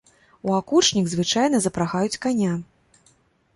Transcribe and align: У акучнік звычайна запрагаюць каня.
У 0.47 0.55
акучнік 0.59 1.05
звычайна 1.11 1.61
запрагаюць 1.67 2.19
каня. 2.27 2.53